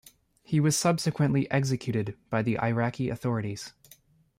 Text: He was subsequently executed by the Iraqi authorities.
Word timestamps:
He 0.41 0.59
was 0.59 0.75
subsequently 0.75 1.47
executed 1.51 2.17
by 2.31 2.41
the 2.41 2.59
Iraqi 2.59 3.09
authorities. 3.11 3.73